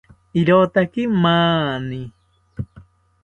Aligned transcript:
Irotaki 0.39 1.03
mani 1.21 2.01